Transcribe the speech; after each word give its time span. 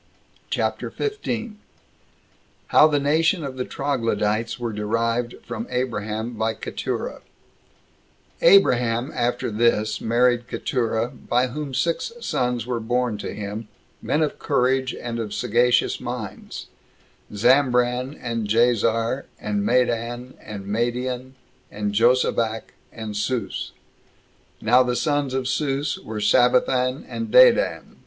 CHAPTER 0.49 0.89
15. 0.89 1.59
How 2.69 2.87
The 2.87 2.99
Nation 2.99 3.43
Of 3.43 3.55
The 3.55 3.65
Troglodytes 3.65 4.57
Were 4.57 4.73
Derived 4.73 5.35
From 5.45 5.67
Abraham 5.69 6.33
By 6.33 6.55
Keturah. 6.55 7.21
Abraham 8.41 9.11
after 9.13 9.51
this 9.51 10.01
married 10.01 10.47
Keturah, 10.47 11.09
by 11.09 11.45
whom 11.49 11.75
six 11.75 12.13
sons 12.19 12.65
were 12.65 12.79
born 12.79 13.19
to 13.19 13.31
him, 13.31 13.67
men 14.01 14.23
of 14.23 14.39
courage, 14.39 14.91
and 14.95 15.19
of 15.19 15.35
sagacious 15.35 15.99
minds: 15.99 16.65
Zambran, 17.31 18.15
and 18.19 18.47
Jazar, 18.47 19.25
and 19.39 19.63
Madan, 19.63 20.33
and 20.43 20.65
Madian, 20.65 21.33
and 21.69 21.93
Josabak, 21.93 22.73
and 22.91 23.15
Sous. 23.15 23.71
Now 24.59 24.81
the 24.81 24.95
sons 24.95 25.35
of 25.35 25.47
Sous 25.47 25.99
were 25.99 26.19
Sabathan 26.19 27.05
and 27.07 27.29
Dadan. 27.29 27.97